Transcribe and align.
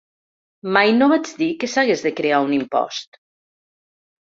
Mai 0.77 0.93
no 1.01 1.11
vaig 1.11 1.29
dir 1.43 1.51
que 1.65 1.71
s’hagués 1.75 2.03
de 2.09 2.15
crear 2.23 2.43
un 2.49 2.59
impost. 2.61 3.25